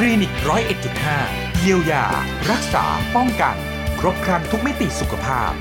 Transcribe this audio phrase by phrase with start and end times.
[0.00, 1.18] คลินิกร้อยเอ็ดจุดห้า
[1.58, 2.04] เยียวยา
[2.50, 2.84] รักษา
[3.16, 3.56] ป้องกัน
[3.98, 5.52] ครบครันทุกมิติสุขภาพ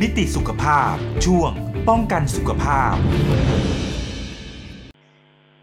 [0.00, 0.94] มิติสุขภาพ
[1.24, 1.50] ช่วง
[1.88, 2.94] ป้องกันสุขภาพ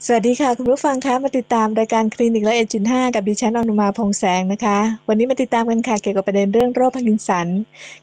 [0.06, 4.78] สวัสดีค่ะ คุณผู้ฟังคะมาติดตามรายการคลินิกร้อยเอ็ดจุดห้ากับดิฉันอนุมาพงแสงนะคะ
[5.08, 7.48] วันนี้มาติดตามกันค่ะเกี่ยวกับประเด็นเรื่องโรคพาร์กินสัน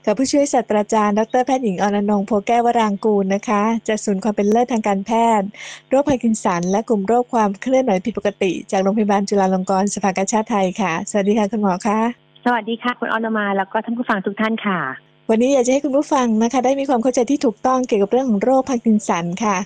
[0.05, 5.11] กับผู้ช่วยศาสตราจารย์ดรแพทย์หญิงอรนงโพแก้ววรางกูลนะคะจากศูนย์ความเป็นเลิศทางการแพ
[5.41, 5.47] ทย์
[5.89, 11.99] โรคพาร์กินสันและกลุ่มโรคความเคลื่อนไหวผิดปกติ จากโรงพยาบาลจุฬาลงกรณ์สภากาชาติไทยค่ะ สวัสดีค่ะคุณหมอคะ
[12.45, 19.57] สวัสดีค่ะคุณอนุมาแล้วก็ท่านผู้ฟังทุกท่านค่ะ วันนี้อยากจะให้คุณผู้ฟังนะคะ ได้มีความเข้าใจที่ถูกต้องเกี่ยวกับเรื่องของโรคพาร์กินสันค่ะ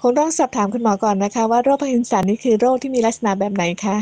[0.00, 3.96] คงต้องสอบถามคุณหมอก่อนนะคะ ว่าโรคพาร์กินสันนี่คือโรคที่มีลักษณะแบบไหนคะ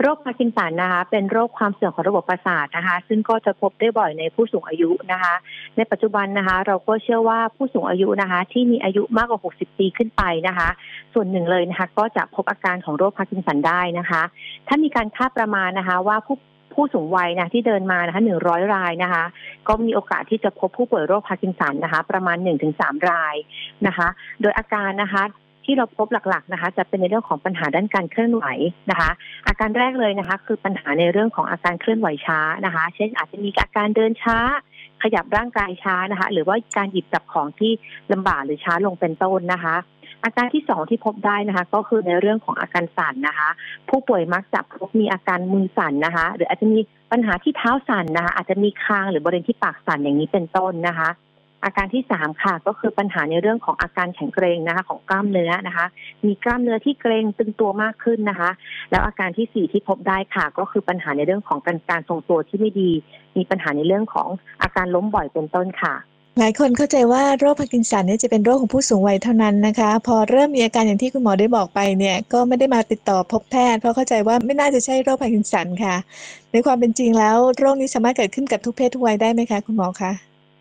[0.00, 5.34] โรคพาร์กินสันนะคะ เป็นโรคความเสื่อมของระบบประสาทนะคะ ซึ่งก็จะพบได้บ่อยในผู้สูงอายุนะคะ
[5.76, 10.68] ในปัจจุบันนะคะ เราก็เชื่อว่าผู้สูงอายุนะคะ ที่มีอายุมากกว่า 60 ปีขึ้นไปนะคะ
[11.14, 14.22] ส่วนหนึ่งเลยนะคะ ก็จะพบอาการของโรคพาร์กินสันได้นะคะ
[14.68, 16.36] ถ้ามีการคาดประมาณนะคะ ว่าผู้
[16.78, 19.24] ผู้สูงวัยนะที่เดินมานะคะ100รายนะคะ
[19.68, 22.36] ก็มีโอกาสที่จะพบผู้ป่วยโรคพาร์กินสันนะคะ ประมาณ
[22.72, 23.34] 1-3ราย
[23.86, 24.08] นะคะ
[24.40, 25.22] โดยอาการนะคะ
[25.64, 28.44] ที่เราพบหลักๆนะคะ จะเป็นในเรื่องของปัญหาด้านการเคลื่อนไหว
[28.90, 29.10] นะคะ
[29.48, 34.38] อาการแรกเลยนะคะ คือปัญหาในเรื่องของอาการเคลื่อนไหวช้านะคะ เช่นอาจจะมีอาการเดินช้า
[35.02, 37.72] ขยับร่างกายช้านะคะ หรือว่าการหยิบจับของที่
[38.12, 39.76] ลำบากหรือช้าลงเป็นต้นนะคะ
[40.24, 43.48] อาการที่สองที่พบได้นะคะ ก็คือในเรื่องของอาการสั่นนะคะ
[43.88, 46.80] ผู้ป่วยมักจะพบมีอาการมือสั่นนะคะ หรืออาจจะมี
[47.12, 51.08] ปัญหาที่เท้าสั่นนะคะ อาจจะมีคางหรือบริเวณที่ปากสั่นอย่างนี้เป็นต้นนะคะ
[51.64, 55.86] อาการที่สามค่ะ ก็คือปัญหาในเรื่องของอาการแข็งเกรงนะคะ ของกล้ามเนื้อนะคะ
[56.24, 58.50] มีกล้ามเนื้อที่เกรงตึงตัวมากขึ้นนะคะ
[58.90, 62.90] แล้วอาการที่สี่ที่พบได้ค่ะ ก็คือปัญหาในเรื่องของการการทรงตัวที่ไม่ดี
[63.36, 64.28] มีปัญหาในเรื่องของ
[64.62, 65.94] อาการล้มบ่อยเป็นต้นค่ะ
[66.40, 75.94] หลายคนเข้าใจว่าโรคพาร์กินสันเนี่ยจะเป็นโรคของผู้สูงวัยเท่านั้นนะคะ พอเริ่มมีอาการอย่างที่คุณหมอได้บอกไปเนี่ยก็ไม่ได้มาติดต่อพบแพทย์ เพราะเข้าใจว่าไม่น่าจะใช่โรคพาร์กินสันค่ะ
[76.52, 80.12] ในความเป็นจริงแล้วโรคนี้สามารถเกิดขึ้นกับทุกเพศทุกวัยได้ไหมคะคุณหมอคะ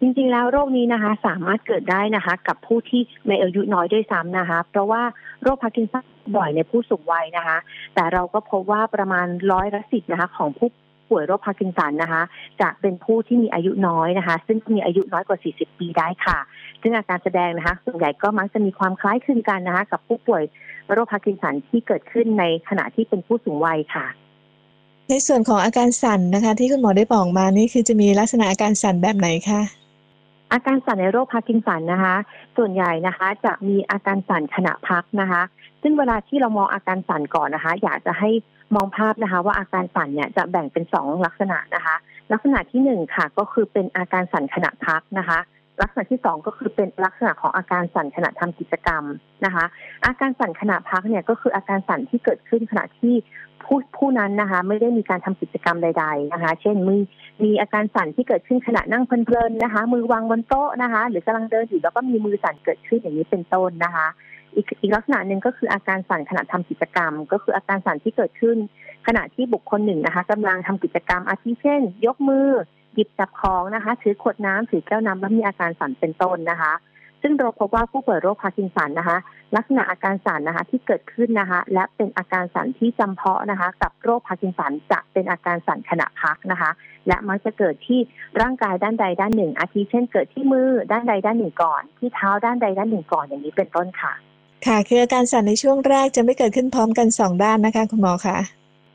[0.02, 5.02] จริงๆ แล้วโรคนี้นะคะสามารถเกิดได้นะคะ กับผู้ที่ในอายุน้อยด้วยซ้ำนะคะ เพราะว่า
[5.44, 6.06] โรคพาร์กินสัน
[6.38, 7.58] บ่อยในผู้สูงวัยนะคะ
[7.96, 10.70] แต่เราก็พบว่าประมาณร้อยละสิบนะคะ ของผู้
[11.10, 12.22] ป่วยโรคพาร์กินสันนะคะ
[12.62, 16.38] จะเป็นผู้ที่มีอายุน้อยนะคะ ซึ่งมีอายุน้อยกว่า 40 ปีได้ค่ะ
[16.82, 20.44] ซึ่งอาการแสดงนะคะ ส่วนใหญ่ก็มักจะมีความคล้ายคลึงกันนะคะ กับผู้ป่วย
[20.92, 24.06] โรคพาร์กินสันที่เกิดขึ้นในขณะที่เป็นผู้สูงวัยค่ะ
[25.10, 29.62] ในส่วนของอาการสั่นนะคะ ที่คุณหมอได้บอกมานี่คือจะมีลักษณะอาการสั่นแบบไหนคะ
[30.54, 32.16] อาการสั่นในโรคพาร์กินสันนะคะ
[32.58, 35.42] ส่วนใหญ่นะคะ จะมีอาการสั่นขณะพักนะคะ
[35.82, 38.30] ซึ่งเวลาที่เรามองอาการสั่นก่อนนะคะ อยากจะให้
[38.76, 41.96] มองภาพนะคะ ว่าอาการสั่นเนี่ยจะแบ่งเป็นสองลักษณะนะคะ
[42.32, 45.40] ลักษณะที่หนึ่งค่ะ ก็คือเป็นอาการสั่นขณะพักนะคะ
[45.82, 49.04] ลักษณะที่สองก็คือเป็นลักษณะของอาการสั่นขณะทำกิจกรรม
[49.46, 49.66] นะคะ
[50.06, 53.16] อาการสั่นขณะพักเนี่ยก็คืออาการสั่นที่เกิดขึ้นขณะที่
[53.64, 56.98] ผู้ผู้นั้นนะคะ ไม่ได้มีการทำกิจกรรมใด ๆนะคะ เช่นมี
[57.44, 64.08] มีอาการสั่นที่เกิดขึ้นขณะนั่งเพลินๆนะคะ มือวางบนโต๊ะนะคะ หรือกำลังเดินอยู่แล้วก็มีมือสั่นเกิดขึ้นอย่างนี้เป็นต้นนะคะ
[64.58, 68.58] อีกอีกลักษณะหนึ่งก็คืออาการสั่นขณะทำกิจกรรม ก็คืออาการสั่นที่เกิดขึ้น
[69.08, 72.50] ขณะที่บุคคลหนึ่งนะคะกำลังทำกิจกรรมอาทิเช่น ยกมือ
[72.94, 76.74] หยิบจับของนะคะถือขวดน้ำถือแก้วน้ำแล้วมีอาการสั่นเป็นต้นนะคะ
[77.22, 79.18] ซึ่งเราพบว่าผู้ป่วยโรคพาร์กินสันนะคะ
[79.56, 86.72] ลักษณะอาการสั่นนะคะที่เกิดขึ้นนะคะ และเป็นอาการสั่นที่จำเพาะนะคะ กับโรคพาร์กินสันจะเป็นอาการสั่นขณะพักนะคะ
[87.08, 88.00] และมักจะเกิดที่
[88.42, 94.14] ร่างกายด้านใดด้านหนึ่ง อาทิเช่นเกิดที่มือด้านใดด้านหนึ่งก่อน ที่เท้าด้านใดด้านหนึ่งก่อนอย่างนี้เป็นต้นค่ะ
[94.66, 98.38] ค่ะคืออาการสั่นในช่วงแรกจะไม่เกิดขึ้นพร้อมกันสองด้านนะคะ คุณหมอคะ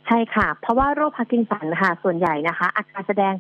[0.06, 3.34] ใช่ค่ะ เพราะว่าโรคพาร์กินสันค่ะส่วนใหญ่นะคะ อาการแสดง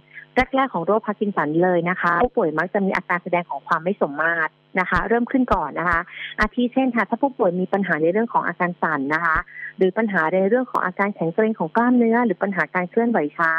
[0.54, 4.50] แรกๆของโรคพาร์กินสันเลยนะคะผู้ป่วยมักจะมีอาการแสดงของความไม่สมมาตร
[4.80, 6.00] นะคะ เริ่มขึ้นก่อนนะคะ
[6.40, 9.36] อาทิเช่นค่ะถ้าผู้ป่วยมีปัญหาในเรื่องของอาการสั่นนะคะ
[9.76, 13.50] หรือปัญหาในเรื่องของอาการแข็งเกร็งของกล้ามเนื้อ หรือปัญหาการเคลื่อนไหวช้า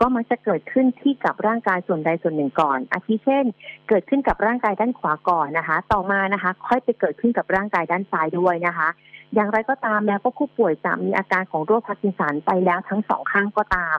[0.00, 3.44] ก็มักจะเกิดขึ้นที่กับร่างกายส่วนใดส่วนหนึ่งก่อน อาทิเช่น
[3.88, 8.88] เกิดขึ้นกับร่างกายด้านขวาก่อนนะคะ ต่อมานะคะ ค่อยไปเกิดขึ้นกับร่างกายด้านซ้ายด้วยนะคะ
[9.34, 13.96] อย่างไรก็ตามแม้ว่าผู้ป่วยจะมีอาการของโรคพาร์กินสันไปแล้วทั้งสองข้างก็ตาม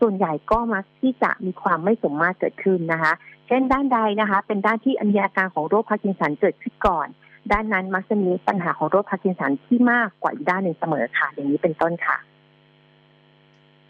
[0.00, 3.12] ส่วนใหญ่ก็มักที่จะมีความไม่สมมาตรเกิดขึ้นนะคะ
[3.46, 7.06] เช่นด้านใดนะคะ เป็นด้านที่มีอาการของโรคพาร์กินสันเกิดขึ้นก่อน
[7.52, 12.16] ด้านนั้นมักจะมีปัญหาของโรคพาร์กินสันที่มากกว่าอีกด้านหนึ่งเสมอค่ะ อย่างนี้เป็นต้นค่ะ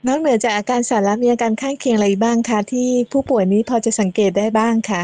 [0.06, 5.02] นอกเหนือจากอาการสั่นแล้วมีอาการข้างเคียงอะไรบ้างคะที่ผู้ป่วยนี้พอจะสังเกตได้บ้างคะ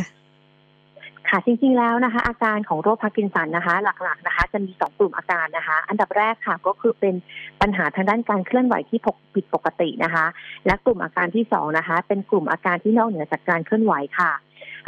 [1.35, 7.15] ค่ะจริงๆแล้วนะคะ อาการของโรคพาร์กินสันนะคะ หลักๆนะคะ จะมีสองกลุ่มอาการนะคะ อันดับแรกค่ะก็คือเป็น
[7.61, 8.99] ปัญหาทางด้านการเคลื่อนไหวที่
[9.35, 10.27] ผิดปกตินะคะ
[10.67, 14.33] และกลุ่มอาการที่สองนะคะ เป็นกลุ่มอาการที่นอกเหนือจากการเคลื่อนไหวค่ะ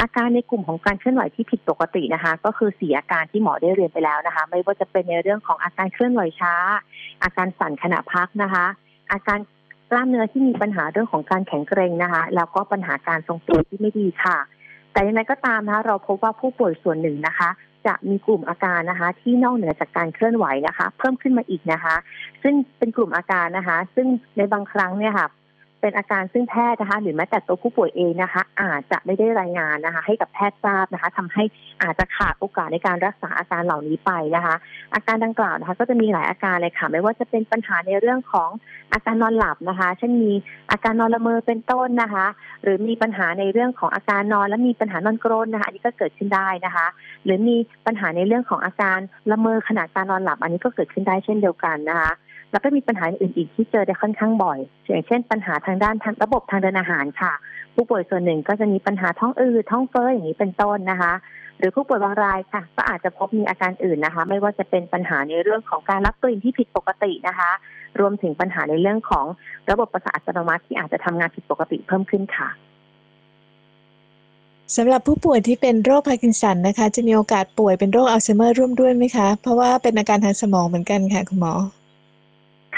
[0.01, 6.55] อาการในกลุ่มของการเคลื่อนไหวที่ผิดปกตินะคะ ก็คือสีอาการที่หมอได้เรียนไปแล้วนะคะ ไม่ว่าจะเป็นในเรื่องของอาการเคลื่อนไหวช้า
[7.23, 8.67] อาการสั่นขณะพักนะคะ
[9.13, 9.39] อาการ
[9.91, 14.39] กล้ามเนื้อที่มีปัญหาเรื่องของการแข็งเกร็งนะคะ แล้วก็ปัญหาการทรงตัวที่ไม่ดีค่ะ
[14.95, 17.51] แต่อย่างไรก็ตามนะคะเราพบว่าผู้ป่วยส่วนหนึ่งนะคะ
[17.87, 21.95] จะมีกลุ่มอาการนะคะ ที่นอกเหนือจากการเคลื่อนไหวนะคะ เพิ่มขึ้นมาอีกนะคะ
[22.43, 24.07] ซึ่งเป็นกลุ่มอาการนะคะ ซึ่ง
[24.37, 25.27] ในบางครั้งเนี่ยค่ะ
[25.85, 31.45] เป็นอาการซึ่งแพทย์นะคะหรือแม้แต่ตัวผู้ป่วยเองนะคะ อาจจะไม่ได้รายงานนะคะ ให้กับแพทย์ทราบนะคะทำให้
[31.83, 34.55] อาจจะขาดโอกาสในการรักษาอาการเหล่านี้ไปนะคะ
[34.95, 38.51] อาการดังกล่าวนะคะ ก็จะมีหลายอาการเลยค่ะ ไม่ว่าจะเป็นปัญหาในเรื่องของ
[38.93, 40.33] อาการนอนหลับนะคะ เช่นมี
[40.71, 42.27] อาการนอนละเมอเป็นต้นนะคะ
[42.63, 46.87] หรือมีปัญหาในเรื่องของอาการนอนและมีปัญหานอนกรนนะคะ อันนี้ก็เกิดขึ้นได้นะคะ
[47.25, 47.57] หรือมี
[47.87, 48.99] ปัญหาในเรื่องของอาการ
[49.31, 52.13] ละเมอขณะการนอนหลับ อันนี้ก็เกิดขึ้นได้เช่นเดียวกันนะคะ
[52.55, 54.59] แล้วก็มีปัญหาอื่นอีกที่เจอได้ค่อนข้างบ่อย
[54.89, 57.33] อย่างเช่น ปัญหาทางด้านทางระบบทางเดินอาหารค่ะ
[57.75, 61.13] ผู้ป่วยส่วนหนึ่งก็จะมีปัญหาท้องอืดท้องเฟ้ออย่างนี้เป็นต้นนะคะ
[61.59, 67.51] หรือผู้ป่วยบางรายค่ะ ก็อาจจะพบมีอาการอื่นนะคะ ไม่ว่าจะเป็นปัญหาในเรื่องของการรับกลิ่นที่ผิดปกตินะคะ
[68.01, 69.27] รวมถึงปัญหาในเรื่องของ
[69.71, 72.49] ระบบประสาทอัตโนมัติที่อาจจะทำงานผิดปกติเพิ่มขึ้นค่ะ
[74.77, 81.53] สำหรับผู้ป่วยที่เป็นโรคพาร์กินสันนะคะ จะมีโอกาสป่วยเป็นโรคอัลไซเมอร์ร่วมด้วยไหมคะ เพราะว่าเป็นอาการทางสมองเหมือนกันค่ะคุณหมอ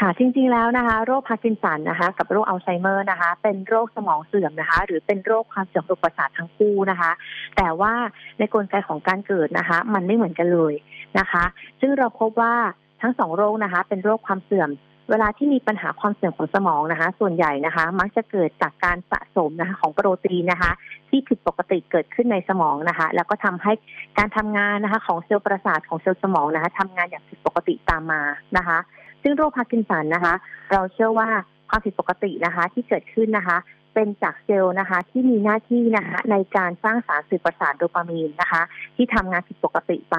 [0.01, 7.11] ค่ะจริงๆแล้วนะคะโรคพาร์กินสันนะคะกับโรคอัลไซเมอร์นะคะ เป็นโรคสมองเสื่อมนะคะ หรือเป็นโรคความเสื่อมระบบประสาททั้งคู่นะคะ
[7.57, 7.93] แต่ว่า
[8.39, 10.75] ในกลไกของการเกิดนะคะ มันไม่เหมือนกันเลย
[11.19, 11.45] นะคะ
[11.81, 12.55] ซึ่งเราพบว่า
[13.03, 14.71] ทั้งสองโรคนะคะ เป็นโรคความเสื่อม
[15.11, 20.73] เวลาที่มีปัญหาความเสื่อมของสมองนะคะ ส่วนใหญ่นะคะ มักจะเกิดจากการสะสมนะคะของโปรตีนนะคะ
[21.09, 23.73] ที่ผิดปกติเกิดขึ้นในสมองนะคะ แล้วก็ทำให้
[24.19, 28.23] การทำงานนะคะ ของเซลล์ประสาทของเซลล์สมองนะคะทำงานอย่างผิดปกติตามมา
[28.57, 28.79] นะคะ
[29.26, 30.34] ซึ่งโรคพาร์กินสันนะคะ
[30.73, 31.28] เราเชื่อว่า
[31.69, 33.56] ความผิดปกตินะคะ ที่เกิดขึ้นนะคะ
[33.94, 38.62] เป็นจากเซลล์นะคะ ที่มีหน้าที่นะคะ ในการสร้างสารสื่อประสาทโดปามีนนะคะ
[38.96, 40.17] ที่ทำงานผิดปกติไป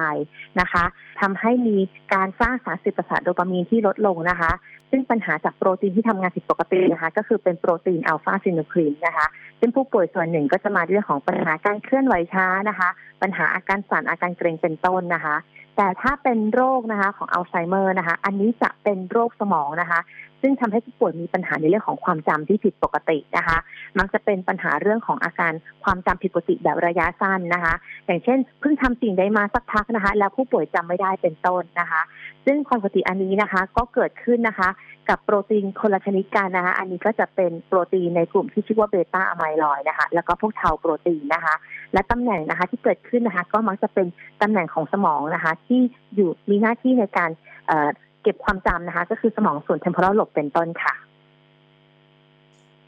[0.60, 0.84] นะคะ
[1.20, 1.76] ทำให้มี
[2.14, 4.52] การสร้างสารสื่อประสาทโดปามีนที่ลดลงนะคะ
[4.90, 9.26] ซึ่งปัญหาจากโปรตีนที่ทำงานผิดปกตินะคะ ก็คือเป็นโปรตีน alpha-synuclein นะคะ
[9.60, 12.88] ซึ่งผู้ป่วยส่วนหนึ่งก็จะมาเรื่องของปัญหาการเคลื่อนไหวช้านะคะ
[13.22, 15.36] ปัญหาอาการสั่นอาการเกร็งเป็นต้นนะคะ
[15.80, 20.00] แต่ถ้าเป็นโรคนะคะของอัลไซเมอร์นะคะ อันนี้จะเป็นโรคสมองนะคะ
[20.42, 23.56] ซึ่งทำให้ผู้ป่วยมีปัญหาในเรื่องของความจำที่ผิดปกตินะคะ
[23.98, 25.52] มักจะเป็นปัญหาเรื่องของอาการ
[25.84, 27.74] ความจำผิดปกติแบบระยะสั้นนะคะ
[28.06, 32.02] อย่างเช่นเพิ่งทำสิ่งใดมาสักพักนะคะ แล้วผู้ป่วยจำไม่ได้เป็นต้นนะคะ
[32.46, 34.68] ซึ่งความผิดปกติอันนี้นะคะ ก็เกิดขึ้นนะคะ
[35.08, 41.54] กับโปรตีนคนละชนิดกันนะคะ อันนี้ก็จะเป็นโปรตีนในกลุ่มที่ชื่อว่า beta amyloid นะคะ แล้วก็พวก tau protein นะคะ
[41.92, 44.06] และตำแหน่งนะคะที่เกิดขึ้นนะคะ ก็มักจะเป็น
[44.42, 45.80] ตำแหน่งของสมองนะคะ ที่
[46.14, 47.30] อยู่มีหน้าที่ในการ
[47.66, 47.88] เอ่อ
[48.22, 50.94] เก็บความจำนะคะ ก็คือสมองส่วน temporal lobe เป็นต้นค่ะ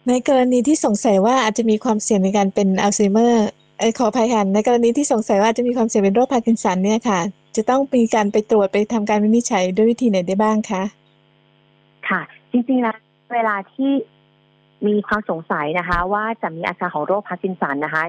[0.08, 3.47] ในกรณีที่สงสัยว่าอาจจะมีความเสี่ยงในการเป็นอัลไซเมอร์
[3.79, 7.20] เออขออภัยค่ะในกรณีที่สงสัยว่าอาจจะมีความเสี่ยงเป็นโรคพาร์กินสันเนี่ยค่ะ
[7.56, 10.82] จะต้องมีการไปตรวจไปทำการวินิจฉัยด้วยวิธีไหนได้บ้างคะ
[12.08, 12.20] ค่ะ
[12.53, 12.96] จริงๆแล้ว
[13.35, 13.91] เวลาที่
[14.87, 18.03] มีความสงสัยนะคะ ว่าจะมีอาการของโรคพาร์กินสันนะคะ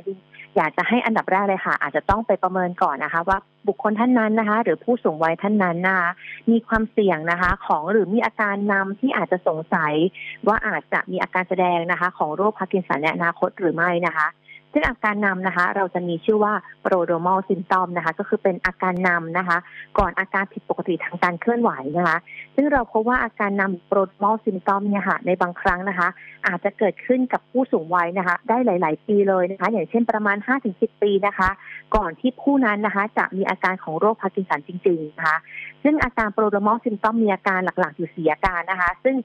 [0.57, 3.37] อยากจะให้อันดับแรกเลยค่ะ อาจจะต้องไปประเมินก่อนนะคะ ว่า
[3.67, 6.09] บุคคลท่านนั้นนะคะ หรือผู้สูงวัยท่านนั้นนะคะ
[6.51, 9.93] มีความเสี่ยงนะคะ ของหรือมีอาการนำที่อาจจะสงสัย
[10.47, 14.27] ว่าอาจจะมีอาการแสดงนะคะ ของโรคพาร์กินสันในอนาคตหรือไม่นะคะ
[14.73, 16.53] ซึ่งอาการนำนะคะ เราจะมีชื่อว่า
[16.85, 19.57] prodromal symptom นะคะ ก็คือเป็นอาการนำนะคะ
[19.97, 22.17] ก่อนอาการผิดปกติทางการเคลื่อนไหวนะคะ
[22.55, 26.07] ซึ่งเราพบว่าอาการนำ prodromal symptom เนี่ยค่ะ ในบางครั้งนะคะ
[26.47, 30.37] อาจจะเกิดขึ้นกับผู้สูงวัยนะคะ ได้หลาย ๆ ปีเลยนะคะ อย่างเช่นประมาณ
[30.69, 31.49] 5-10 ปีนะคะ
[31.95, 35.37] ก่อนที่ผู้นั้นนะคะ จะมีอาการของโรคพาร์กินสันจริง ๆ นะคะ
[35.83, 39.15] ซึ่งอาการ prodromal symptom มีอาการหลัก ๆ อยู่สี่อาการนะคะ ซึ่ง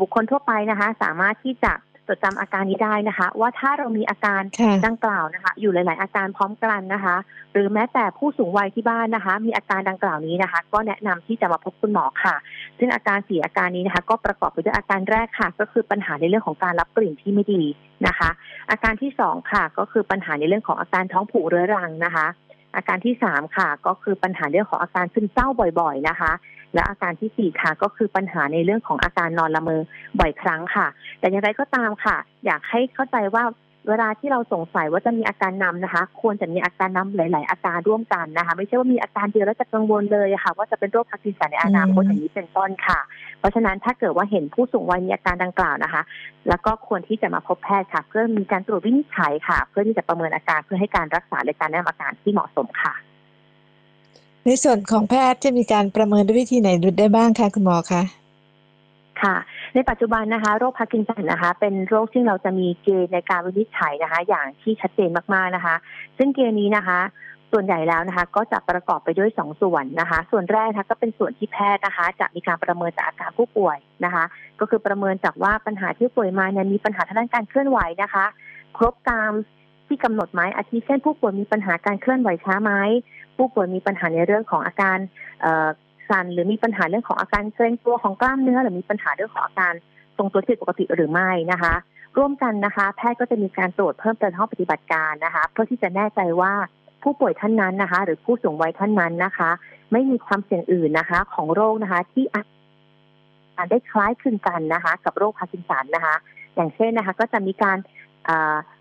[0.00, 1.72] บุคคลทั่วไปนะคะ สามารถที่จะ
[2.10, 7.16] จดจำอาการนี้ได้นะคะ ว่าถ้าเรามีอาการค่ะดังกล่าวนะคะ อยู่หลาย ๆ อาการพร้อมกันนะคะ
[7.52, 12.34] หรือแม้แต่ผู้สูงวัยที่บ้านนะคะ มีอาการดังกล่าวนี้นะคะ ก็แนะนำที่จะมาพบคุณหมอค่ะ
[12.78, 17.62] ซึ่งอาการสี่อาการนี้นะคะ ก็ประกอบไปด้วยอาการแรกค่ะ ก็คือปัญหาในเรื่องของการรับกลิ่นที่ไม่ดี
[18.06, 18.30] นะคะ
[18.70, 22.26] อาการที่สองค่ะ ก็คือปัญหาในเรื่องของอาการท้องผูกเรื้อรังนะคะ
[22.76, 25.46] อาการที่สามค่ะ ก็คือปัญหาเรื่องของอาการซึมเศร้า
[25.80, 26.32] บ่อย ๆนะคะ
[26.74, 29.82] และอาการที่สี่ค่ะก็คือปัญหาในเรื่องของอาการนอนละเมอ
[30.20, 30.86] บ่อยครั้งค่ะ
[31.18, 33.44] แต่อย่างไรก็ตามค่ะ อยากให้เข้าใจว่า
[33.88, 43.00] เวลาที่เราสงสัยว่าจะมีอาการนำนะคะ ควรจะมีอาการนำหลาย ๆ อาการร่วมกันนะคะ ไม่ใช่ว่ามีอาการเดียวแล้วจะกังวลเลยค่ะ ว่าจะเป็นโรคพาร์กินสันในอนาคตอย่างนี้เป็นต้นค่ะ
[43.40, 46.02] เพราะฉะนั้นถ้าเกิดว่าเห็นผู้สูงวัยมีอาการดังกล่าวนะคะ
[46.48, 52.94] แล้วก็ควรที่จะมาพบแพทย์ค่ะ เพื่อมีการตรวจวินิจฉัยค่ะ เพื่อที่จะประเมินอาการเพื่อให้การรักษาและการแนะนำอาการที่เหมาะสมค่ะ
[54.46, 56.68] ในส่วนของแพทย์จะมีการประเมินด้วยวิธีไหน
[56.98, 58.02] ได้บ้างคะคุณหมอคะ
[59.22, 59.36] ค่ะ
[59.74, 65.76] ในปัจจุบันนะคะโรคพาร์กินสันนะคะ เป็นโรคที่เราจะมีเกณฑ์ในการวินิจฉัยนะคะ อย่างที่ชัดเจนมากๆนะคะ
[66.18, 67.00] ซึ่งเกณฑ์นี้นะคะ
[67.52, 74.24] ส่วนใหญ่แล้วนะคะ ก็จะประกอบไปด้วย2 ส่วนนะคะ ส่วนแรกนะคะก็เป็นส่วนที่แพทย์นะคะ จะมีการประเมินจากอาการผู้ป่วยนะคะ
[74.60, 78.24] ก็คือประเมินจากว่าปัญหาผู้ป่วยมาเนี่ยมีปัญหาทางด้านการเคลื่อนไหวนะคะ
[78.76, 79.30] ครบตาม
[79.86, 82.72] ที่กำหนดไหมอาทิเช่นผู้ป่วยมีปัญหาการเคลื่อนไหวช้าไหม
[83.36, 84.98] ผู้ป่วยมีปัญหาในเรื่องของอาการ
[86.10, 89.72] สั่นหรือมีปัญหาเรื่องของอาการเกร็งตัวของกล้ามเนื้อ หรือมีปัญหาเรื่องของอาการ
[90.16, 91.74] ทรงตัวผิดปกติหรือไม่นะคะ
[92.18, 96.52] ร่วมกันนะคะ แพทย์ก็จะมีการตรวจเพิ่มเติมห้องปฏิบัติการนะคะ เพื่อที่จะแน่ใจว่า
[97.02, 99.50] ผู้ป่วยท่านนั้นนะคะ หรือผู้สูงวัยท่านนั้นนะคะ
[99.92, 102.42] ไม่มีความเสี่ยงอื่นนะคะ ของโรคนะคะ ที่อา
[103.64, 106.16] จได้คล้ายคลึงกันนะคะ กับโรคพาร์กินสันนะคะ
[106.54, 107.78] อย่างเช่นนะคะ ก็จะมีการ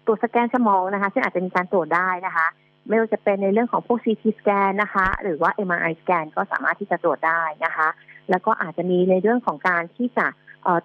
[0.06, 2.48] ตรวจสแกนสมองนะคะซึ่งอาจจะมีการตรวจได้นะคะ
[2.88, 7.88] ไม่ว่าจะเป็นในเรื่องของพวก CT scan นะคะ หรือว่า MRI สแกนก็สามารถที่จะตรวจได้นะคะ
[8.30, 10.26] แล้วก็อาจจะมีในเรื่องของการที่จะ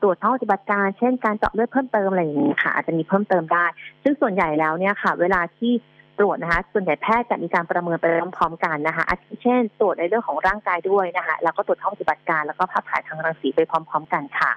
[0.03, 3.65] ตรวจห้องปฏิบัติการ เช่นการเจาะเลือดเพิ่มเติมอะไรอย่างนี้ค่ะอาจจะมีเพิ่มเติมได้
[4.03, 5.73] ซึ่งส่วนใหญ่แล้วเนี่ยค่ะ เวลาที่
[6.19, 8.07] ตรวจนะคะ ส่วนใหญ่แพทย์จะมีการประเมินไป
[8.37, 14.53] พร้อมๆกันนะคะอาทิเช่น ตรวจในเรื่องของร่างกายด้วยนะคะ แล้วก็ตรวจห้องปฏิบัติการแล้วก็ภาพถ่ายทางรังสีไปพร้อม ๆ กันค่ะ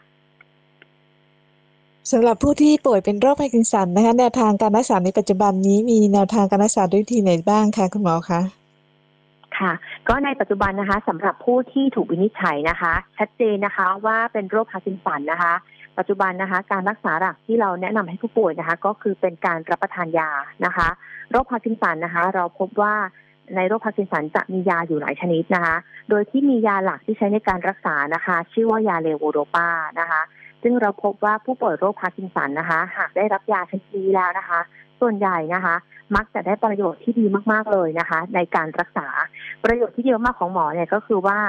[2.11, 8.41] สำหรับผู้ที่ป่วยเป็นโรคพาร์กินสันนะคะแนวทางการรักษาในปัจจุบันนี้มีแนวทางการรักษาด้วยวิธีไหนบ้างคะคุณหมอคะ
[9.57, 9.71] ค่ะ
[10.07, 15.53] ก็ในปัจจุบันนะคะสำหรับผู้ที่ถูกวินิจฉัยนะคะ ชัดเจนนะคะว่าเป็นโรคพาร์กินสันนะคะ
[15.97, 20.29] ปัจจุบันนะคะ การรักษาหลักที่เราแนะนำให้ผู้ป่วยนะคะ ก็คือเป็นการรับประทานยา
[20.65, 20.87] นะคะ
[21.31, 22.95] โรคพาร์กินสันนะคะ เราพบว่า
[23.55, 25.75] ในโรคพาร์กินสันจะมียาอยู่หลายชนิดนะคะ
[26.09, 30.21] โดยที่มียาหลักที่ใช้ในการรักษานะคะ ชื่อว่ายา levodopa นะคะ
[30.61, 34.59] ซึ่งเราพบว่าผู้ป่วยโรคพาร์กินสันนะคะ หากได้รับยาชนิดนี้แล้วนะคะ
[34.99, 35.75] ส่วนใหญ่นะคะ
[36.15, 39.07] มักจะได้ประโยชน์ที่ดีมากๆเลยนะคะ ในการรักษา
[39.63, 41.39] ประโยชน์ที่เยอะมากของหมอเนี่ยก็คือว่า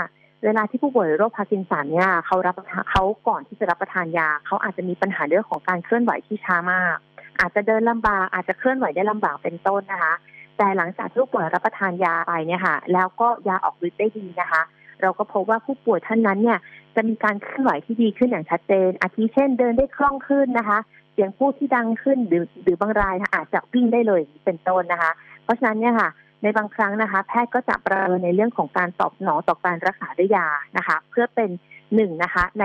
[0.45, 2.55] เวลาที่ผู้ป่วยโรคพาร์กินสันเนี่ยเขารับ
[2.91, 6.97] เขาก่อนที่จะรับประทานยาเขาอาจจะมีปัญหาเรื่องของการเคลื่อนไหวที่ช้ามาก
[7.41, 10.15] อาจจะเดินลำบากอาจจะเคลื่อนไหวได้ลำบากเป็นต้นนะคะ
[10.59, 14.63] แต่หลังจากที่ผู้ป่วยรับประทานยาไปเนี่ยค่ะ แล้วก็ยาออกฤทธิ์ได้ดีนะคะ
[15.03, 16.59] เราก็พบว่าผู้ป่วยท่านนั้นเนี่ย
[16.95, 20.79] จะมีการเคลื่อนไหวที่ดีขึ้นอย่างชัดเจน อาทิเช่นเดินได้คล่องขึ้นนะคะ
[21.13, 25.13] เสียงพูดที่ดังขึ้นหรือหรือบางรายอาจจะวิ่งได้เลยเป็นต้นนะคะ
[25.45, 26.09] เพราะฉะนั้นเนี่ยค่ะ
[26.43, 31.51] ในบางครั้งนะคะ แพทย์ก็จะประเมินในเรื่องของการตอบสนองต่อการรักษาด้วยยานะคะ เพื่อเป็น
[31.95, 32.65] หนึ่งนะคะ ใน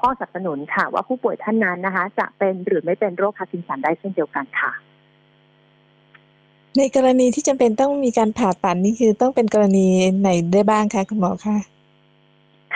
[0.00, 4.72] ข้อสนับสนุนค่ะ ว่าผู้ป่วยท่านนั้นนะคะ จะเป็นหรือไม่เป็นโรคพาร์กินสันได้เช่นเดียวกันค่ะ
[6.78, 9.86] ในกรณีที่จำเป็นต้องมีการผ่าตัดนี่คือต้องเป็นกรณี
[10.20, 11.56] ไหนได้บ้างคะคุณหมอคะ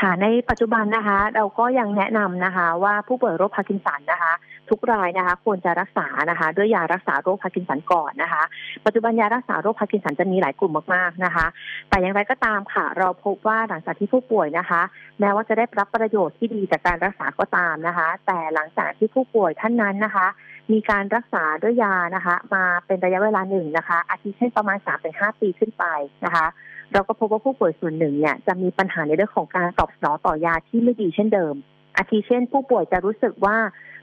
[0.01, 4.33] ค่ะในปัจจุบันนะคะ เราก็ยังแนะนำนะคะ ว่าผู้ป่วยโรคพาร์กินสันนะคะ
[4.71, 8.43] ทุกรายนะคะควรจะรักษานะคะ ด้วยยารักษาโรคพาร์กินสันก่อนนะคะ
[8.85, 11.47] ปัจจุบันยารักษาโรคพาร์กินสันจะมีหลายกลุ่มมากๆนะคะ
[11.89, 14.81] แต่อย่างไรก็ตามค่ะ เราพบว่าหลังจากที่ผู้ป่วยนะคะ
[15.21, 20.27] แม้ว่าจะได้รับประโยชน์ที่ดีจากการรักษาก็ตามนะคะ แต่หลังจากที่ผู้ป่วยท่านนั้นนะคะ
[20.73, 24.79] มีการรักษาด้วยยานะคะ มาเป็นระยะเวลาหนึ่งนะคะ อาทิเช่นประมาณ
[25.11, 25.85] 3-5ปีขึ้นไป
[26.25, 26.47] นะคะ
[26.93, 31.55] เราก็พบว่าผู้ป่วยส่วนหนึ่งเนี่ยจะมีปัญหาในเรื่องของการตอบสนองต่อยาที่ไม่ดีเช่นเดิม
[32.01, 33.57] อาทิเช่น ผู้ป่วยจะรู้สึกว่า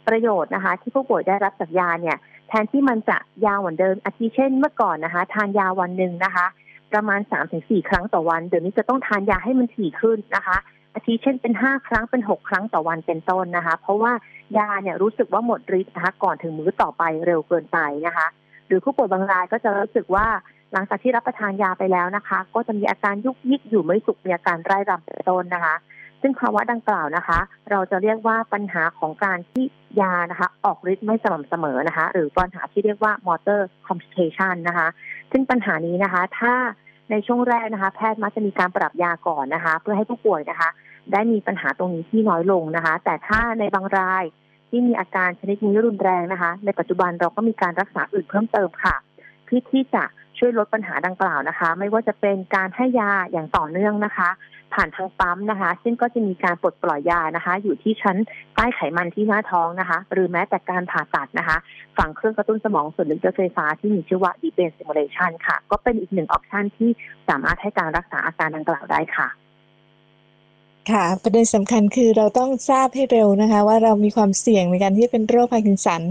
[0.07, 6.45] ประโยชน์นะคะ ที่ผู้ป่วยได้รับจากยาเนี่ย แทนที่มันจะยาวเหมือนเดิมอาทิเช่นเมื่อก่อนนะคะ ทานยาวันหนึ่งนะคะ
[6.93, 10.57] ประมาณ3สครั้งต่อวัน เดี๋ยวนี้จะต้องทานยาให้มันถี่ขึ้นนะคะ
[10.93, 14.13] อาทิเช่นเป็น5ครั้งเป็น6ครั้งต่อวันเป็นต้นนะคะ เพราะว่า
[14.57, 17.77] ยาเนี่ยรู้สึกว่าหมดฤทธิ์นะคะก่อนถึงมื้อต่อไปเร็วเกินไป
[18.07, 18.27] นะคะ
[18.67, 20.27] หรือผู้ป่วยบางรายก็จะรู้สึกว่า
[20.73, 25.75] หลังจากที่รับประทานยาไปแล้วนะคะ ก็จะมีอาการยุกยิกอยู่ไม่สุขมีอาการไร้รำเป็นต้นนะคะ
[26.21, 27.39] ซึ่งภาวะดังกล่าวนะคะ
[27.71, 29.63] เราจะเรียกว่าปัญหาของการที่
[30.01, 34.87] ยานะคะออกฤทธิ์ไม่สม่ำเสมอนะคะ หรือปัญหาที่เรียกว่า motor complication นะคะ
[35.31, 36.53] ซึ่งปัญหานี้นะคะ ถ้า
[37.11, 40.69] ในช่วงแรกนะคะ แพทย์มักจะมีการปรับยาก่อนนะคะ เพื่อให้ผู้ป่วยนะคะ
[41.11, 44.23] ได้มีปัญหาตรงนี้ที่น้อยลงนะคะ แต่ถ้าในบางราย
[44.69, 48.95] ที่มีอาการชนิดนี้รุนแรงนะคะ ในปัจจุบันเราก็มีการรักษาอื่นเพิ่มเติมค่ะ
[49.45, 50.03] เพื่อที่จะ
[50.37, 54.29] ช่วยลดปัญหาดังกล่าวนะคะ ไม่ว่าจะเป็นการให้ยาอย่างต่อเนื่องนะคะ
[54.73, 58.17] ผ่านทางปั๊มนะคะ ซึ่งก็จะมีการปลดปล่อยยานะคะ อยู่ที่ชั้น
[58.55, 61.57] ใต้ไขมันที่หน้าท้องนะคะ หรือแม้แต่การผ่าตัดนะคะ
[61.97, 66.89] ฝังเครื่องกระตุ้นสมองส่วนลึกไฟฟ้าที่มีชื่อว่า deep brain stimulation ค่ะ ก็เป็นอีกหนึ่ง option ที่
[67.29, 69.29] สามารถให้การรักษาอาการดังกล่าวได้ค่ะ
[70.91, 76.01] ค่ะประเด็นสำคัญคือเราต้องทราบให้เร็วนะคะ ว่าเรามีความเสี่ยงในการที่เป็นโรคพาร์กินสัน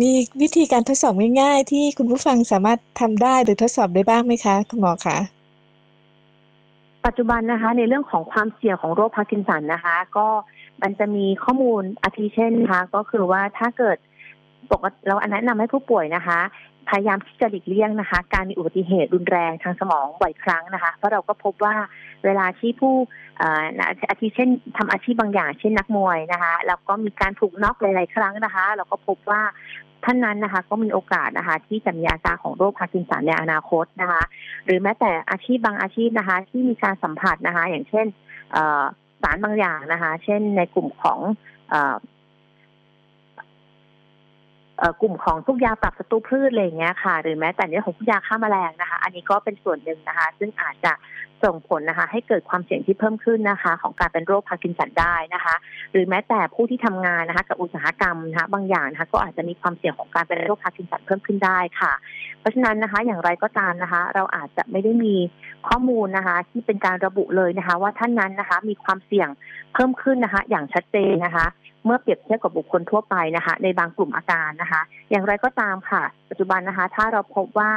[0.00, 0.10] มี
[0.42, 5.18] วิธีการทดสอบง่ายๆ ที่คุณผู้ฟังสามารถทำได้หรือทดสอบได้บ้างไหมคะ คุณหมอคะ
[7.06, 10.26] ปัจจุบันนะคะ ในเรื่องของความเสี่ยงของโรคพาร์กินสันนะคะ ก็
[10.82, 13.96] มันจะมีข้อมูลอาทิเช่นนะคะก็คือว่าถ้าเกิด
[14.72, 16.40] ปกติเราแนะนำให้ผู้ป่วยนะคะ
[16.88, 21.74] พยายามที่จะหลีกเลี่ยงนะคะ การมีอุบัติเหตุรุนแรงทางสมองบ่อยครั้งนะคะ เพราะเราก็พบว่า
[22.24, 22.94] เวลาที่ผู้
[24.10, 29.42] อาทิเช่นทำอาชีพบางอย่าง เช่นนักมวยนะคะ แล้วก็มีการถูกน็อกหลาย ๆ ครั้งนะคะ เราก็พบว่า
[30.04, 34.22] ท่านนั้นนะคะ ก็มีโอกาสนะคะ ที่จะมีอาการของโรคพาร์กินสันในอนาคตนะคะ
[34.64, 38.06] หรือแม้แต่อาชีพบางอาชีพนะคะ ที่มีการสัมผัสนะคะ อย่างเช่น
[39.22, 41.18] สารบางอย่างนะคะ เช่นในกลุ่มของ
[45.00, 50.92] กลุ่มของพวกยาปราบศัตรูพืชอะไรเงี้ยค่ะ หรือแม้แต่เรื่องของพวกยาฆ่าแมลงนะคะ อันนี้ก็เป็นส่วนหนึ่งนะคะ ซึ่งอาจจะ
[51.44, 55.54] ส่งผลนะคะ ให้เกิดความเสี่ยงที่เพิ่มขึ้นนะคะ ของการเป็นโรคพาร์กินสันได้นะคะ
[55.92, 61.92] หรือแม้แต่ผู้ที่ทำงานนะคะ กับอุตสาหกรรมนะคะบางอย่างนะคะ ก็อาจจะมีความเสี่ยงของการเป็นโรคพาร์กินสันเพิ่มขึ้นได้ค่ะ
[62.40, 65.14] เพราะฉะนั้นนะคะ อย่างไรก็ตามนะคะ เราอาจจะไม่ได้มี
[65.68, 69.28] ข้อมูลนะคะ ที่เป็นการระบุเลยนะคะ ว่าท่านนั้นนะคะ มีความเสี่ยง
[69.74, 71.46] เพิ่มขึ้นนะคะ อย่างชัดเจนนะคะ
[71.84, 77.70] เมื่อเปรียบเทียบกับบุคคลทั่วไปนะคะ ในบางกลุ่มอาการนะคะ อย่างไรก็ตามค่ะ ปัจจุบันนะคะ ถ้าเราพบว่า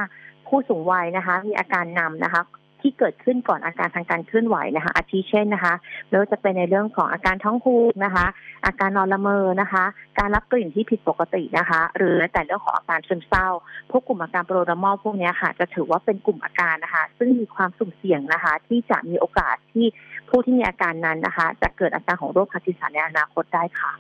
[0.48, 2.42] ผู้สูงวัยนะคะ มีอาการนำนะคะ
[2.82, 5.74] ที่เกิดขึ้นก่อนอาการทางการเคลื่อนไหวนะคะ อาทิเช่นนะคะ
[6.08, 8.26] ไม่ว่าจะเป็นในเรื่องของอาการท้องผูกนะคะ
[8.66, 9.84] อาการนอนละเมอนะคะ
[10.20, 13.48] การรับกลิ่นที่ผิดปกตินะคะ หรือแต่เรื่องของอาการซึมเศร้า
[13.92, 19.86] พวกกลุ่มอาการ prodromal พวกนี้ค่ะ จะถือว่าเป็นกลุ่มอาการนะคะ ซึ่งมีความสุ่มเสี่ยงนะคะ ที่จะมีโอกาสที่
[20.30, 23.94] ผู้ที่มีอาการนั้นนะคะ จะเกิดอาการของโรคพาร์กินสันในอนาคตได้ค่ะ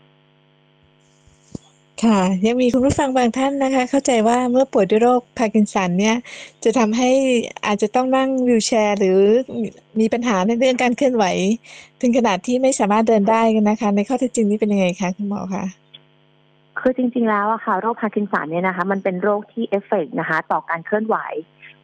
[2.03, 6.15] ค่ะยังมีคุณผู้ฟังบางท่านนะคะ เข้าใจว่าเมื่อป่วยด้วยโรคพาร์กินสันเนี่ย
[6.63, 7.09] จะทำให้
[7.65, 9.19] อาจจะต้องนั่ง wheelchair หรือ
[9.99, 11.25] มีปัญหาในเรื่องการเคลื่อนไหว
[12.01, 15.65] ถึงขนาดที่ไม่สามารถเดินได้นะคะ ในข้อเท็จจริงนี้เป็นยังไงคะคุณหมอคะ
[16.79, 21.17] คือจริง ๆ แล้วอะค่ะโรคพาร์กินสันเนี่ยนะคะ มันเป็นโรคที่ affect นะคะ ต่อการเคลื่อนไหว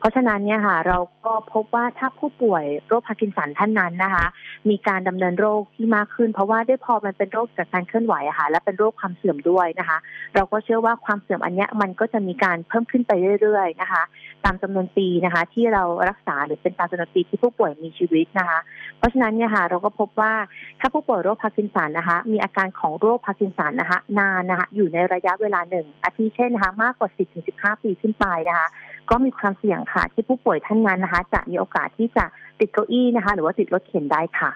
[0.03, 4.25] เพราะฉะนั้นเนี่ยค่ะเราก็พบว่าถ้าผู้ป่วยโรคพาร์กินสันท่านนั้นนะคะ
[4.69, 9.97] มีการดำเนินโรคที่มากขึ้น เพราะว่าด้วยพอมันเป็นโรคจากการเคลื่อนไหวอะค่ะและเป็นโรคความเสื่อมด้วยนะคะ
[10.35, 14.03] เราก็เชื่อว่าความเสื่อมอันนี้มันก็จะมีการเพิ่มขึ้นไปเรื่อย ๆ นะคะ
[14.45, 18.59] ตามจำนวนปีนะคะ ที่เรารักษาหรือเป็นตามจำนวนปีที่ผู้ป่วยมีชีวิตนะคะ
[18.97, 20.33] เพราะฉะนั้นเนี่ยค่ะเราก็พบว่า
[20.79, 27.09] ถ้าผู้ป่วยโรคพาร์กินสันนะคะ มีอาการของโรคพาร์กินสันนะคะ นานนะคะอยู่ในระยะเวลาหนึ่งอาทิเช่นนะคะมากกว่า
[27.45, 28.69] 10-15 ปีขึ้นไปนะคะ
[29.09, 32.25] ก็มีความเสี่ยงค่ะที่ผู้ป่วยท่านนั้นนะคะ จะมีโอกาสที่จะ
[32.59, 34.51] ติดเก้าอี้นะคะ หรือว่าติดรถเข็นได้ค่ะ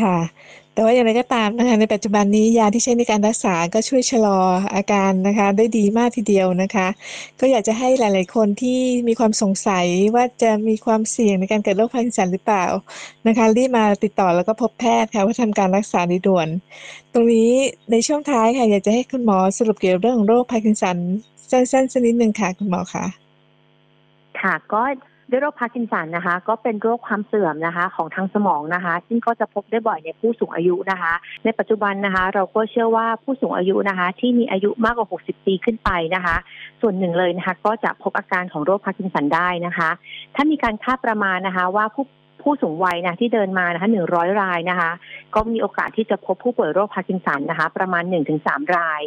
[0.00, 0.16] ค่ะ
[0.74, 4.38] แต่ว่าอย่างไรก็ตามนะคะในปัจจุบันนี้ยาที่ใช้ในการรักษาก็ช่วยชะลอ
[4.74, 6.86] อาการนะคะ ได้ดีมากทีเดียวนะคะ
[7.40, 12.64] ก็อยากจะให้หลาย ๆ คนที่มีความสงสัยว่าจะมีความเสี่ยงในการเกิดโรคพาร์กินสันหรือเปล่า
[13.26, 16.48] นะคะรีบมาติดต่อแล้วก็พบแพทย์ค่ะเพื่อทำการรักษาโดยด่วน
[17.12, 17.50] ตรงนี้
[17.90, 20.98] ในช่วงท้ายค่ะอยากจะให้คุณหมอสรุปเกี่ยวกับเรื่องของโรคพาร์กินสัน
[21.50, 23.25] สั้นๆสักนิดหนึ่งค่ะคุณหมอคะ
[24.42, 24.82] ค่ะก็
[25.30, 31.12] ด้วยโรคพาร์กินสันนะคะ ก็เป็นโรคความเสื่อมนะคะของทางสมองนะคะ ซึ่งก็จะพบได้บ่อยในผู้สูงอายุนะคะ
[31.44, 36.36] ในปัจจุบันนะคะ เราก็เชื่อว่าผู้สูงอายุนะคะ ที่มีอายุมากกว่า 60 ปีขึ้นไปนะคะ
[36.80, 39.90] ส่วนหนึ่งเลยนะคะ ก็จะพบอาการของโรคพาร์กินสันได้นะคะ
[40.34, 42.04] ถ้ามีการคาดประมาณนะคะ ว่าผู้
[42.42, 44.90] ผู้สูงวัยนะที่เดินมานะคะหนึ่งร้อยรายนะคะ
[45.34, 49.02] ก็มีโอกาสที่จะพบผู้ป่วยโรคพาร์กินสันนะคะ ประมาณหนึ่งถึงสามราย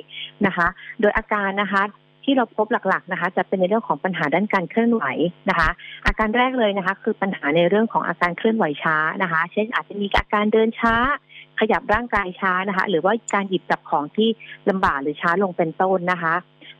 [0.46, 0.68] นะคะ
[1.02, 1.82] โดยอาการนะคะ
[2.30, 5.04] ที่เราพบหลักๆนะคะ จะเป็นในเรื่องของปัญหาด้านการเคลื่อนไหว
[5.50, 5.70] นะคะ
[6.06, 10.96] อาการแรกเลยนะคะ คือปัญหาในเรื่องของอาการเคลื่อนไหวช้านะคะ เช่นอาจจะมีอาการเดินช้า
[11.60, 14.30] ขยับร่างกายช้านะคะ หรือว่าการหยิบจับของที่
[14.70, 16.34] ลำบากหรือช้าลงเป็นต้นนะคะ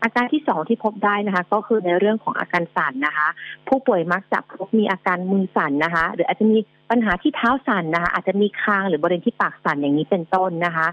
[0.04, 3.28] อาการที่สองที่พบได้นะคะ ก็คือในเรื่องของอาการสั่นนะคะ
[3.68, 6.60] ผู้ป่วยมักจะพบมีอาการมือสั่นนะคะ หรืออาจจะมี
[6.90, 10.88] ปัญหาที่เท้าสั่นนะคะ อาจจะมีคางหรือบริเวณที่ปากสั่นอย่างนี้เป็นต้นนะคะ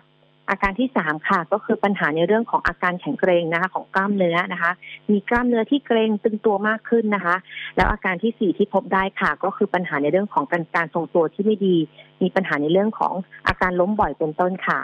[0.50, 4.72] อาการที่สามค่ะ ก็คือปัญหาในเรื่องของอาการแข็งเกรงนะคะ ของกล้ามเนื้อนะคะ
[5.10, 7.36] มีกล้ามเนื้อที่เกรงตึงตัวมากขึ้นนะคะ
[7.76, 11.76] แล้วอาการที่สี่ที่พบได้ค่ะ ก็คือปัญหาในเรื่องของการการทรงตัวที่ไม่ดี
[12.22, 13.14] มีปัญหาในเรื่องของ
[13.48, 14.80] อาการล้มบ่อยเป็นต้นค่ะ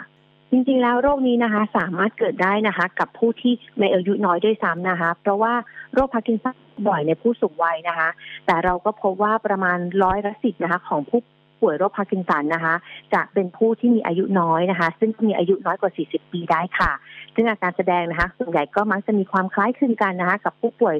[0.51, 5.53] จริงๆ แล้วโรคนี้นะคะสามารถเกิดได้นะคะ กับผู้ที่ในอายุน้อยด้วยซ้ำนะคะ เพราะว่า
[5.93, 6.55] โรคพาร์กินสัน
[6.87, 8.09] บ่อยในผู้สูงวัยนะคะ
[8.45, 11.21] แต่เราก็พบว่าประมาณร้อยละสิบนะคะ ของผู้
[11.63, 12.75] ป่วยโรคพาร์กินสันนะคะ
[13.13, 16.91] จะเป็นผู้ที่มีอายุน้อยนะคะ ซึ่งมีอายุน้อยกว่า 40 ปีได้ค่ะ
[17.35, 20.95] ซึ่งอาการแสดงนะคะ ส่วนใหญ่ก็มักจะมีความคล้ายคลึงกันนะคะ กับผู้ป่วย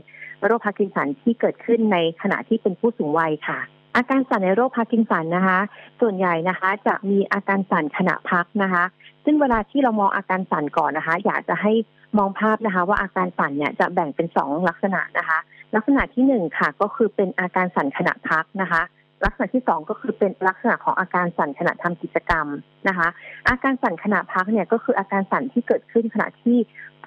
[0.46, 3.60] โรคพาร์กินสันที่เกิดขึ้นในขณะที่เป็นผู้สูงวัยค่ะ
[3.96, 5.60] อาการสั่นในโรคพาร์กินสันนะคะ
[6.02, 8.84] ส่วนใหญ่นะคะจะมีอาการสั่นขณะพักนะคะ
[9.26, 11.74] ซึ่งเวลาที่เรามองอาการสั่นก่อนนะคะ อยากจะให้
[12.18, 15.40] มองภาพนะคะ ว่าอาการสั่นเนี่ยจะแบ่งเป็นสองลักษณะนะคะ
[15.76, 18.82] ลักษณะที่หนึ่งค่ะ ก็คือเป็นอาการสั่นขณะพักนะคะ
[19.26, 22.48] ลักษณะที่สองก็คือเป็นลักษณะของอาการสั่นขณะทำกิจกรรม
[22.88, 23.08] นะคะ
[23.50, 26.58] อาการสั่นขณะพักเนี่ยก็คืออาการสั่นที่เกิดขึ้นขณะที่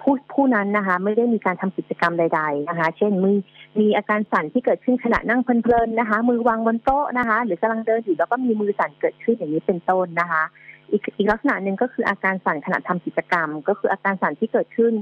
[0.00, 3.32] ผู้ผู้นั้นนะคะ ไม่ได้มีการทำกิจกรรมใด ๆนะคะ เช่นมี
[3.80, 10.42] มีอาการสั่นที่เกิดขึ้นขณะนั่งเพลินๆนะคะ มือวางบนโต๊ะนะคะ หรือกำลังเดินอยู่แล้วก็มีมือสั่นเกิดขึ้นอย่างนี้เป็นต้นนะคะ
[10.90, 14.92] อีกอีกลักษณะหนึ่งก็คืออาการสั่นขณะทำกิจกรรม ก็คืออาการสั่นที่เกิดขึ้น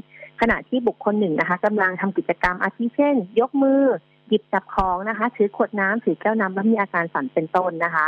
[0.41, 3.83] ขณะที่บุคคลหนึ่งนะคะกำลังทำกิจกรรมอาทิเช่น ยกมือ
[4.29, 8.07] หยิบจับของนะคะ ถือขวดน้ำถือแก้วน้ำแล้วมีอาการสั่นเป็นต้นนะคะ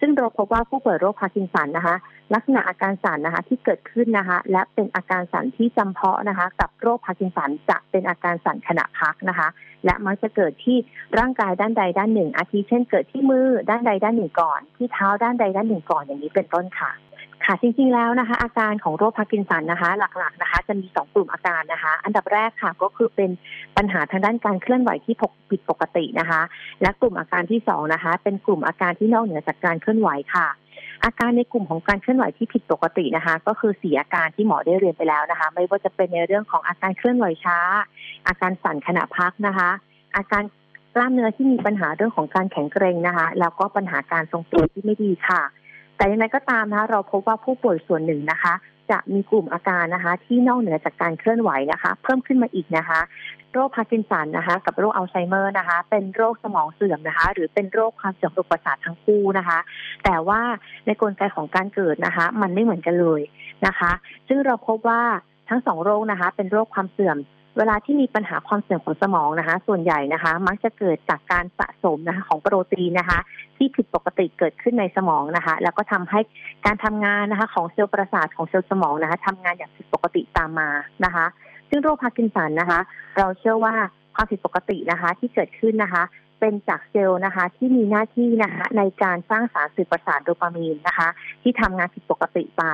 [0.00, 1.96] ซึ่งเราพบว่าผู้ป่วยโรคพาร์กินสันนะคะ
[2.34, 9.48] ลักษณะอาการสั่นนะคะที่เกิดขึ้นนะคะ และเป็นอาการสั่นที่จำเพาะนะคะ กับโรคพาร์กินสันจะเป็นอาการสั่นขณะพักนะคะ
[9.84, 10.76] และมักจะเกิดที่
[11.18, 16.90] ร่างกายด้านใดด้านหนึ่ง อาทิเช่นเกิดที่มือด้านใดด้านหนึ่งก่อน ที่เท้าด้านใดด้านหนึ่งก่อนอย่างนี้เป็นต้นค่ะ
[17.50, 23.30] ค่ะจริงๆแล้วนะคะ อาการของโรคพาร์กินสันนะคะ หลักๆนะคะ จะมีสองกลุ่มอาการนะคะ อันดับแรกค่ะก็คือเป็น
[23.76, 25.14] ปัญหาทางด้านการเคลื่อนไหวที่
[25.50, 26.40] ผิดปกตินะคะ
[26.82, 30.48] และกลุ่มอาการที่สองนะคะ เป็นกลุ่มอาการที่นอกเหนือจากการเคลื่อนไหวค่ะ
[31.04, 37.58] อาการในกลุ่มของการเคลื่อนไหวที่ผิดปกตินะคะ ก็คือสี่อาการที่หมอได้เรียนไปแล้วนะคะ ไม่ว่าจะเป็นในเรื่องของอาการเคลื่อนไหวช้า
[38.28, 39.70] อาการสั่นขณะพักนะคะ
[40.16, 40.42] อาการ
[40.94, 45.42] กล้ามเนื้อที่มีปัญหาเรื่องของการแข็งเกร็งนะคะ แล้วก็ปัญหาการทรงตัวที่ไม่ดีค่ะ
[45.98, 48.54] แต่อย่างไรก็ตามนะคะเราพบว่าผู้ป่วยส่วนหนึ่งนะคะ
[48.90, 53.00] จะมีกลุ่มอาการนะคะ ที่นอกเหนือจากการเคลื่อนไหวนะคะ เพิ่มขึ้นมาอีกนะคะ
[53.52, 59.58] โรคพาร์กินสันนะคะ กับโรคอัลไซเมอร์นะคะ เป็นโรคสมองเสื่อมนะคะ หรือเป็นโรคความเสื่อมระบบประสาททั้งคู่นะคะ
[60.04, 60.40] แต่ว่า
[60.86, 63.20] ในกลไกของการเกิดนะคะ มันไม่เหมือนกันเลย
[63.66, 63.92] นะคะ
[64.28, 65.02] ซึ่งเราพบว่า
[65.48, 67.16] ทั้งสองโรคนะคะ เป็นโรคความเสื่อม
[67.58, 73.18] เวลาที่มีปัญหาความเสื่อมของสมองนะคะ ส่วนใหญ่นะคะ มักจะเกิดจากการสะสมนะคะของโปรตีนนะคะ
[73.56, 76.20] ที่ผิดปกติเกิดขึ้นในสมองนะคะ แล้วก็ทำให้
[76.66, 80.68] การทำงานนะคะ ของเซลล์ประสาทของเซลล์สมองนะคะทำงานอย่างผิดปกติตามมา
[81.04, 81.26] นะคะ
[81.68, 82.80] ซึ่งโรคพาร์กินสันนะคะ
[83.18, 83.74] เราเชื่อว่า
[84.14, 86.02] ความผิดปกตินะคะ ที่เกิดขึ้นนะคะ
[86.40, 91.08] เป็นจากเซลล์นะคะ ที่มีหน้าที่นะคะในการสร้างสารสื่อประสาทโดปามีนนะคะ
[91.42, 92.64] ที่ทำงานผิดปกติไป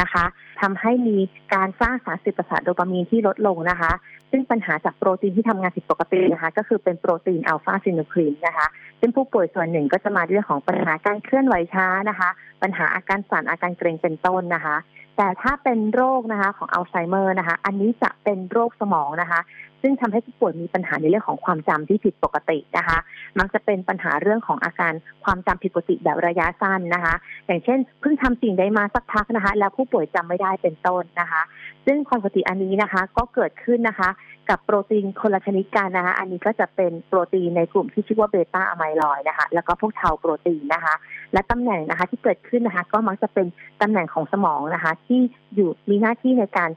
[0.00, 0.24] นะคะ
[0.60, 1.16] ทำให้มี
[1.54, 3.92] การสร้างสารสื่อประสาทโดปามีนที่ลดลงนะคะ
[4.30, 8.66] ซึ่งปัญหาจากโปรตีนที่ทำงานผิดปกตินะคะ ก็คือเป็นโปรตีน alpha-synuclein นะคะ
[9.00, 12.28] ซึ่งผู้ป่วยส่วนหนึ่งก็จะมาเรื่องของปัญหาการเคลื่อนไหวช้านะคะ
[12.62, 14.76] ปัญหาอาการสั่นอาการเกร็งเป็นต้นนะคะ
[15.16, 19.40] แต่ถ้าเป็นโรคนะคะของอัลไซเมอร์นะคะ อันนี้จะเป็นโรคสมองนะคะ
[19.86, 22.98] ซึ่งทำให้ผู้ป่วยมีปัญหาในเรื่องของความจำที่ผิดปกตินะคะ
[23.38, 24.92] มักจะเป็นปัญหาเรื่องของอาการ
[25.24, 27.14] ความจำผิดปกติแบบระยะสั้นนะคะ
[27.46, 31.42] อย่างเช่นเพิ่งทำสิ่งใดมาสักพักนะคะ แล้วผู้ป่วยจำไม่ได้เป็นต้นนะคะ
[31.86, 34.10] ซึ่งความปกติอันนี้นะคะ ก็เกิดขึ้นนะคะ
[34.48, 40.94] กับโปรตีนคนละชนิดกันนะคะ อันนี้ก็จะเป็นโปรตีนในกลุ่มที่ชื่อว่า beta amyloid นะคะ แล้วก็พวก tau protein นะคะ
[41.32, 43.46] และตำแหน่งนะคะที่เกิดขึ้นนะคะ ก็มักจะเป็น
[43.82, 45.20] ตำแหน่งของสมองนะคะ ที่
[45.54, 46.70] อยู่มีหน้าที่ในการ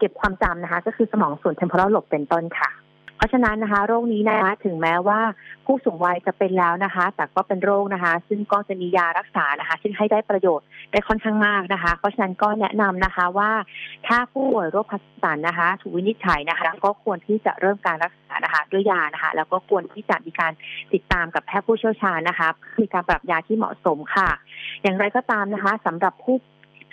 [0.00, 2.70] เก็บความจำนะคะ ก็คือสมองส่วนเทมโพร a ล l ลบเป็นต้นค่ะ
[3.20, 5.20] เพราะฉะนั้นนะคะ โรคนี้นะคะถึงแม้ว่า
[5.66, 13.50] ผู้สูงวัยจะเป็นแล้วนะคะ แต่ก็เป็นโรคนะคะ ซึ่งก็จะมียารักษานะคะ ซึ่งให้ได้ประโยชน์ได้ค่อนข้างมากนะคะ เพราะฉะนั้นก็แนะนำนะคะว่า
[14.06, 20.52] ถ้าผู้ป่วยโรคพาร์กินสันนะคะ ถูกวินิจฉัยนะคะก็ควรที่จะเริ่มการรักษานะคะด้วยยานะคะ แล้วก็ควรที่จะมีการ
[20.92, 22.48] ติดตามกับแพทย์ผู้เชี่ยวชาญนะคะ
[22.80, 24.28] มีการปรับยาที่เหมาะสมค่ะ
[24.82, 26.36] อย่างไรก็ตามนะคะสำหรับผู้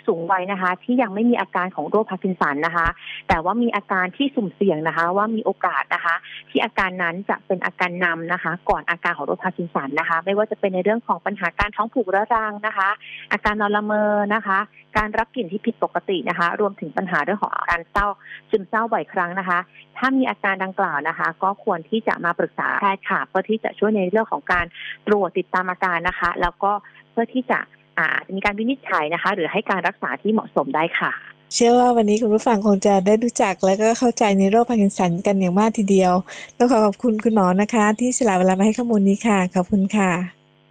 [0.08, 2.86] สูงวัยนะคะ ที่ยังไม่มีอาการของโรคพาร์กินสันนะคะ
[3.28, 6.14] แต่ว่ามีอาการที่สุ่มเสี่ยงนะคะ ว่ามีโอกาสนะคะ
[6.50, 12.88] ที่อาการนั้นจะเป็นอาการนำนะคะ ก่อนอาการของโรคพาร์กินสันนะคะ ไม่ว่าจะเป็นในเรื่องของปัญหาการท้องผูกเรื้อรังนะคะ
[13.32, 14.58] อาการนอนละเมอนะคะ
[14.96, 18.06] การรับกลิ่นที่ผิดปกตินะคะ รวมถึงปัญหาเรื่องของอาการเศร้า
[18.50, 19.58] ซึมเศร้าบ่อยครั้งนะคะ
[19.98, 24.66] ถ้ามีอาการดังกล่าวนะคะ ก็ควรที่จะมาปรึกษาแพทย์ค่ะเพื่อที่จะช่วยในเรื่องของการ
[25.06, 26.72] ตรวจติดตามอาการนะคะ แล้วก็
[27.12, 27.58] เพื่อที่จะ
[27.98, 31.12] อาจจะมีการวินิจฉัยนะคะ หรือให้การรักษาที่เหมาะสมได้ค่ะ
[31.54, 36.12] เชื่อว่าวันนี้คุณผู้ฟังคงจะได้รู้จักและก็เข้าใจในโรคพาร์กินสันกันอย่างมากทีเดียว
[36.58, 40.10] ต้องขอขอบคุณคุณหมอนะคะ ที่สละเวลามาให้ข้อมูลนี้ค่ะขอบคุณค่ะ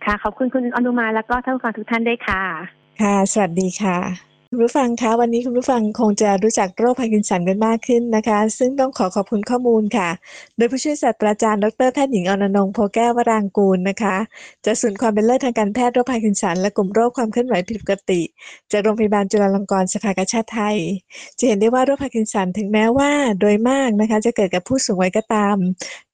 [0.05, 2.41] ค่ะขอบคุณคุณอนุมาแล้วก็ท่านผู้ฟังทุกท่านด้วยค่ะ
[3.01, 10.09] ค่ะ สวัสดีค่ะ คุณผู้ฟังคะวันนี้คุณผู้ฟังคงจะรู้จักโรคพาร์กินสันกันมากขึ้นนะคะ ซึ่งต้องขอขอบคุณข้อมูลค่ะ
[10.57, 14.15] โดยผู้ช่วยศาสตราจารย์ ดรแพทย์หญิงอรอนงค์ โพธิ์แก้ววรางกูลนะคะ
[14.65, 18.21] จากศูนย์ความเป็นเลิศทางการแพทย์โรคพาร์กินสัน และกลุ่มโรคความเคลื่อนไหวผิดปกติ
[18.71, 20.77] จากโรงพยาบาลจุฬาลงกรณ์สภากาชาดไทย
[21.37, 25.57] จะเห็นได้ว่าโรคพาร์กินสันถึงแม้ว่าโดยมากนะคะ จะเกิดกับผู้สูงวัยก็ตาม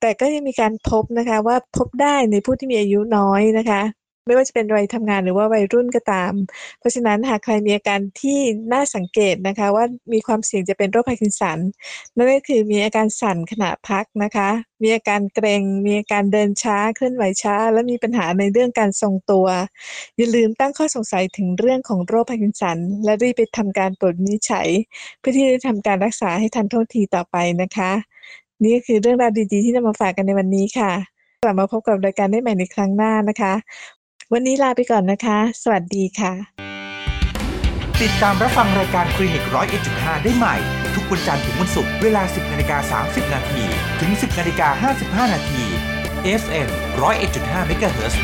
[0.02, 6.34] แต่ก็ยังมีการพบนะคะว่าพบได้ในผู้ที่มีอายุน้อยนะคะ ไม่ว่าจะเป็นวัยทำงานหรือว่าวัยรุ่นก็ตาม
[6.80, 8.40] เพราะฉะนั้นหากใครมีอาการที่
[8.74, 11.60] น่าสังเกตนะคะว่ามีความเสี่ยงจะเป็นโรคพาร์กินสัน
[12.16, 14.50] นั่นก็คือมีอาการสั่นขณะพักนะคะ
[14.82, 19.48] มีอาการเกร็งมีอาการเดินช้าเคลื่อนไหวช้า และมีปัญหาในเรื่องการทรงตัว
[20.18, 24.68] อย่าลืมตั้งข้อสงสัยถึงเรื่องของโรคพาร์กินสัน และรีบไปทำการตรวจวินิจฉัย
[25.20, 27.92] เพื่อที่จะทำการรักษาให้ทันท่วงทีต่อไปนะคะ
[28.64, 30.92] นี่ก็คือเรื่องราวดีๆที่นำมาฝากกันในวันนี้ค่ะ
[31.44, 33.54] กลับมาพบกับรายการได้ใหม่ในครั้งหน้านะคะ
[34.32, 36.34] วันนี้ลาไปก่อนนะคะ สวัสดีค่ะ
[38.02, 40.56] ติดตามรับฟังรายการคลินิกร้อยเอ็ดจุดห้าได้ใหม่
[40.96, 43.64] ทุกวันจันทร์ถึงวันศุกร์เวลา 10นาฬิกา30นาที
[44.00, 44.92] ถึง 10นาฬิกา
[45.26, 45.64] 55นาที
[46.42, 46.70] FM
[47.04, 48.16] 101.5 MHz